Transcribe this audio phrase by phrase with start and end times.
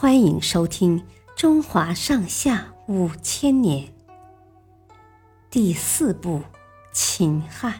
[0.00, 1.00] 欢迎收听
[1.34, 3.84] 《中华上下五千年》
[5.50, 6.38] 第四部
[6.92, 7.72] 《秦汉》，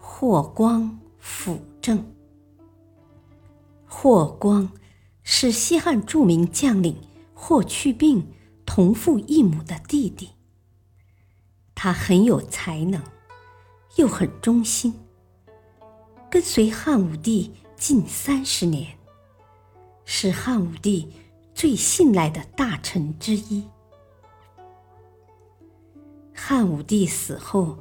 [0.00, 2.04] 霍光辅政。
[3.86, 4.72] 霍光
[5.22, 6.96] 是西汉著名将领
[7.32, 8.32] 霍去病
[8.66, 10.30] 同父异母的弟弟，
[11.76, 13.00] 他很有才能，
[13.94, 14.94] 又很忠心，
[16.28, 18.97] 跟随汉武帝近三十年。
[20.10, 21.06] 是汉武帝
[21.54, 23.68] 最信赖的大臣之一。
[26.34, 27.76] 汉武帝死后，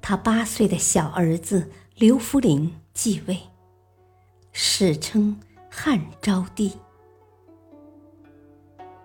[0.00, 3.38] 他八岁的小儿子刘弗陵继位，
[4.52, 5.38] 史称
[5.70, 6.72] 汉昭帝。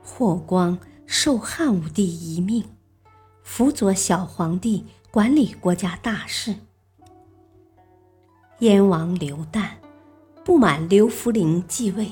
[0.01, 2.63] 霍光受汉武帝遗命，
[3.43, 6.55] 辅佐小皇帝管理国家大事。
[8.59, 9.80] 燕王刘旦。
[10.43, 12.11] 不满刘弗陵继位，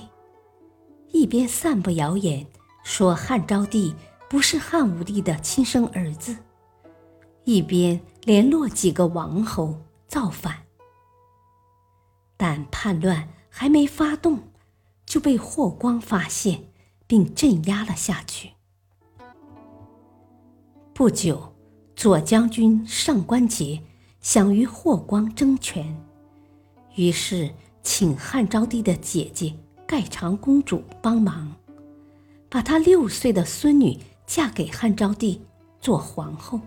[1.12, 2.46] 一边散布谣言
[2.84, 3.96] 说汉昭帝
[4.30, 6.38] 不是汉武帝的亲生儿子，
[7.44, 9.76] 一边联络几个王侯
[10.08, 10.58] 造反。
[12.38, 14.40] 但叛乱还没发动，
[15.08, 16.66] 就被霍光发现
[17.08, 18.52] 并镇压了下去。
[20.94, 21.56] 不久，
[21.96, 23.82] 左将军上官桀
[24.22, 26.00] 想与霍光争权，
[26.96, 27.52] 于是。
[27.82, 29.54] 请汉昭帝的姐姐
[29.88, 31.56] 盖长公主帮忙，
[32.50, 35.42] 把她六岁的孙女嫁给汉昭帝
[35.80, 36.60] 做皇后。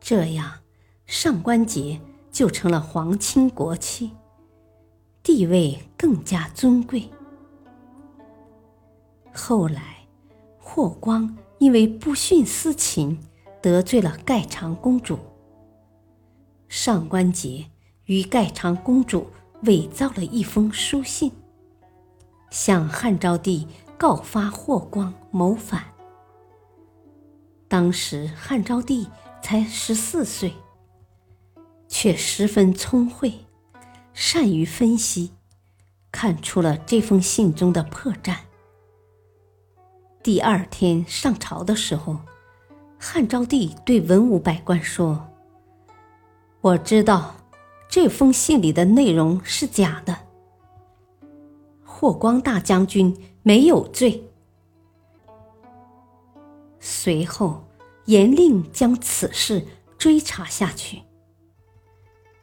[0.00, 0.60] 这样，
[1.06, 1.98] 上官桀
[2.30, 4.12] 就成了皇亲国戚，
[5.22, 7.10] 地位更加尊贵。
[9.32, 10.06] 后来，
[10.58, 13.18] 霍光因为不徇私情，
[13.60, 15.18] 得罪了盖长公主，
[16.68, 17.66] 上官桀。
[18.06, 19.28] 与盖长公主
[19.62, 21.30] 伪造了一封书信，
[22.50, 23.66] 向汉昭帝
[23.98, 25.82] 告发霍光谋反。
[27.68, 29.08] 当时汉昭帝
[29.42, 30.54] 才十四岁，
[31.88, 33.32] 却十分聪慧，
[34.14, 35.32] 善于分析，
[36.12, 38.36] 看出了这封信中的破绽。
[40.22, 42.18] 第二天上朝的时候，
[42.98, 45.28] 汉昭帝对文武百官说
[46.62, 47.34] ：“我知道。”
[47.88, 50.16] 这封信里的内容是假的，
[51.82, 54.22] 霍光大将军没有罪。
[56.78, 57.66] 随后
[58.04, 61.00] 严令将此事追查下去，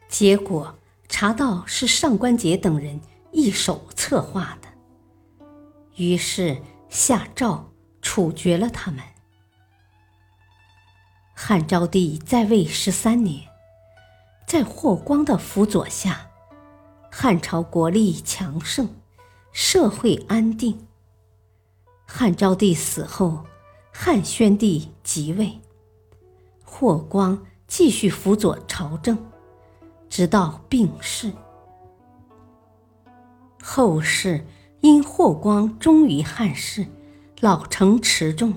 [0.08, 0.76] 结果
[1.08, 3.00] 查到是上官桀等人
[3.30, 4.68] 一手策划的，
[5.96, 7.72] 于是下诏
[8.02, 9.00] 处决了他们。
[11.32, 13.53] 汉昭帝在位十三年。
[14.54, 16.30] 在霍光的辅佐下，
[17.10, 18.88] 汉朝国力强盛，
[19.50, 20.86] 社会安定。
[22.06, 23.44] 汉昭帝死后，
[23.92, 25.58] 汉宣帝即位，
[26.64, 29.18] 霍光继续辅佐朝政，
[30.08, 31.32] 直到病逝。
[33.60, 34.46] 后世
[34.82, 36.86] 因霍光忠于汉室，
[37.40, 38.54] 老成持重，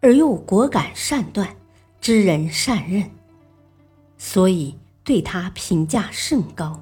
[0.00, 1.54] 而又果敢善断，
[2.00, 3.10] 知人善任，
[4.16, 4.74] 所以。
[5.06, 6.78] 对他评价甚高。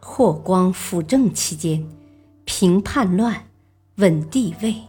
[0.00, 1.88] 霍光辅政期间，
[2.44, 3.48] 平叛乱，
[3.96, 4.82] 稳地位，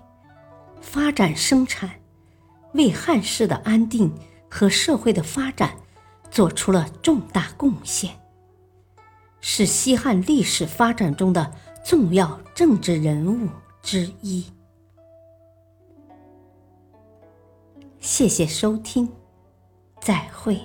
[0.81, 1.89] 发展生产，
[2.73, 4.11] 为汉室的安定
[4.49, 5.77] 和社会的发展
[6.31, 8.19] 做出了重大贡献，
[9.39, 11.53] 是西汉历史发展中的
[11.85, 13.47] 重要政治人物
[13.83, 14.43] 之一。
[17.99, 19.07] 谢谢收听，
[20.01, 20.59] 再会。